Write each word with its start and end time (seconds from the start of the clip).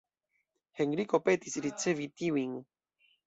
Henriko 0.79 1.19
petis 1.27 1.59
ricevi 1.67 2.09
tiujn. 2.23 2.57